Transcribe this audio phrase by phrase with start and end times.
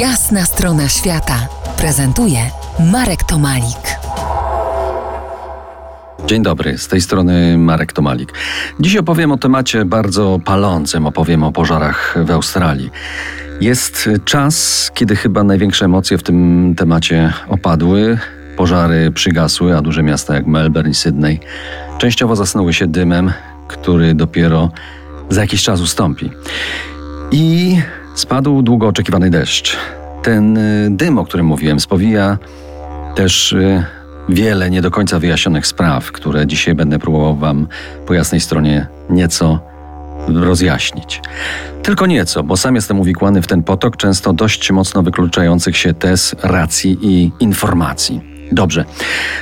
[0.00, 1.48] Jasna strona świata
[1.78, 2.38] prezentuje
[2.92, 3.98] Marek Tomalik.
[6.26, 8.32] Dzień dobry, z tej strony Marek Tomalik.
[8.80, 12.90] Dziś opowiem o temacie bardzo palącym, opowiem o pożarach w Australii.
[13.60, 18.18] Jest czas, kiedy chyba największe emocje w tym temacie opadły.
[18.56, 21.40] Pożary przygasły, a duże miasta jak Melbourne i Sydney
[21.98, 23.32] częściowo zasnuły się dymem,
[23.68, 24.70] który dopiero
[25.30, 26.30] za jakiś czas ustąpi.
[27.30, 27.76] I
[28.16, 29.76] spadł długo oczekiwany deszcz.
[30.22, 32.38] Ten y, dym, o którym mówiłem, spowija
[33.14, 33.84] też y,
[34.28, 37.68] wiele nie do końca wyjaśnionych spraw, które dzisiaj będę próbował Wam
[38.06, 39.60] po jasnej stronie nieco
[40.28, 41.22] rozjaśnić.
[41.82, 46.34] Tylko nieco, bo sam jestem uwikłany w ten potok często dość mocno wykluczających się tez,
[46.42, 48.20] racji i informacji.
[48.52, 48.84] Dobrze,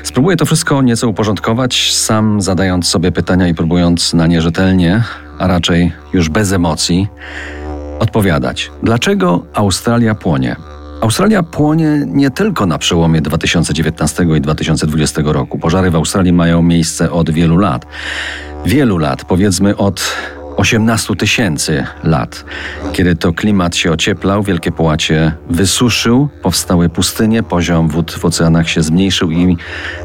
[0.03, 5.03] spróbuję to wszystko nieco uporządkować, sam zadając sobie pytania i próbując na nie rzetelnie,
[5.39, 7.09] a raczej już bez emocji,
[7.98, 8.71] odpowiadać.
[8.83, 10.57] Dlaczego Australia płonie?
[11.01, 15.59] Australia płonie nie tylko na przełomie 2019 i 2020 roku.
[15.59, 17.87] Pożary w Australii mają miejsce od wielu lat.
[18.67, 20.03] Wielu lat, powiedzmy od
[20.56, 22.44] 18 tysięcy lat.
[22.92, 28.82] Kiedy to klimat się ocieplał, wielkie połacie wysuszył, powstały pustynie, poziom wód w oceanach się
[28.82, 29.56] zmniejszył i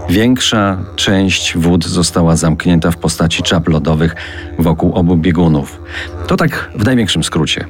[0.10, 4.16] większa część wód została zamknięta w postaci czap lodowych
[4.60, 5.82] wokół obu biegunów.
[6.28, 7.66] To tak w największym skrócie.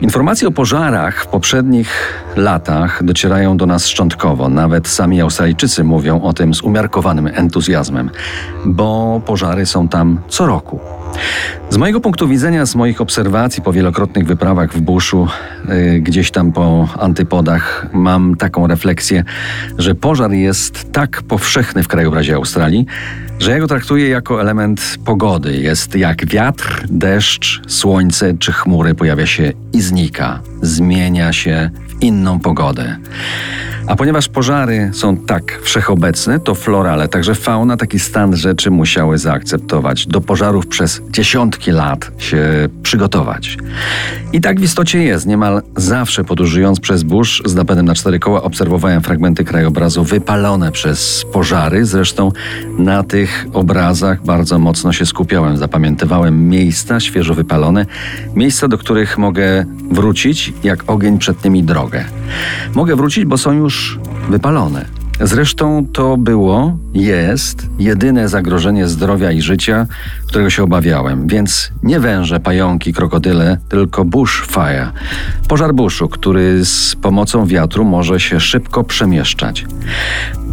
[0.00, 4.48] Informacje o pożarach w poprzednich latach docierają do nas szczątkowo.
[4.48, 8.10] Nawet sami Australijczycy mówią o tym z umiarkowanym entuzjazmem,
[8.64, 11.01] bo pożary są tam co roku.
[11.70, 15.28] Z mojego punktu widzenia, z moich obserwacji po wielokrotnych wyprawach w buszu,
[15.68, 19.24] yy, gdzieś tam po antypodach, mam taką refleksję,
[19.78, 22.86] że pożar jest tak powszechny w krajobrazie Australii,
[23.38, 25.56] że ja go traktuję jako element pogody.
[25.56, 32.40] Jest jak wiatr, deszcz, słońce czy chmury pojawia się i znika, zmienia się w inną
[32.40, 32.96] pogodę.
[33.86, 39.18] A ponieważ pożary są tak wszechobecne, to flora, ale także fauna taki stan rzeczy musiały
[39.18, 40.06] zaakceptować.
[40.06, 43.58] Do pożarów przez dziesiątki lat się przygotować.
[44.32, 45.26] I tak w istocie jest.
[45.26, 51.24] Niemal zawsze podróżując przez burz z napędem na cztery koła obserwowałem fragmenty krajobrazu wypalone przez
[51.32, 51.84] pożary.
[51.84, 52.32] Zresztą
[52.78, 55.56] na tych obrazach bardzo mocno się skupiałem.
[55.56, 57.86] Zapamiętywałem miejsca świeżo wypalone,
[58.34, 62.04] miejsca, do których mogę wrócić, jak ogień przed nimi drogę.
[62.74, 63.98] Mogę wrócić, bo są już
[64.30, 64.84] wypalone.
[65.20, 69.86] Zresztą to było, jest jedyne zagrożenie zdrowia i życia,
[70.26, 71.26] którego się obawiałem.
[71.26, 74.92] Więc nie węże, pająki, krokodyle, tylko bushfire.
[75.48, 79.66] Pożar buszu, który z pomocą wiatru może się szybko przemieszczać.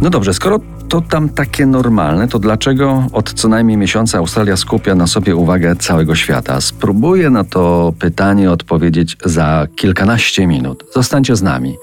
[0.00, 0.60] No dobrze, skoro
[0.90, 5.76] to tam takie normalne, to dlaczego od co najmniej miesiąca Australia skupia na sobie uwagę
[5.76, 6.60] całego świata?
[6.60, 10.84] Spróbuję na to pytanie odpowiedzieć za kilkanaście minut.
[10.94, 11.76] Zostańcie z nami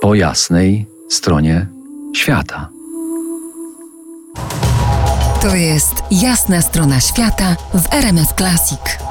[0.00, 1.66] po jasnej stronie
[2.14, 2.68] świata.
[5.42, 9.09] To jest jasna strona świata w RMS Classic.